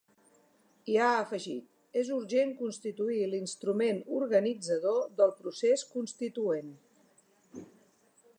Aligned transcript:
I 0.93 0.95
ha 1.01 1.09
afegit: 1.17 1.67
És 2.01 2.09
urgent 2.15 2.55
constituir 2.63 3.19
l’instrument 3.35 4.01
organitzador 4.21 4.99
del 5.21 5.37
procés 5.43 5.85
constituent. 5.95 6.75